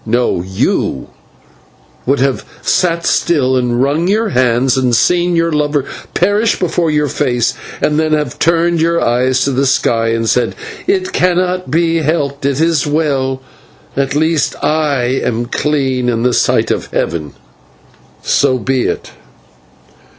[0.03, 1.09] No, you
[2.07, 5.85] would have sat still and wrung your hands and seen your lover
[6.15, 10.55] perish before your face, and then have turned your eyes to the sky and said:
[10.87, 13.43] 'It cannot be helped, it is well;
[13.95, 17.35] at least, /I/ am clean in the sight of heaven.'
[18.23, 19.11] "So be it.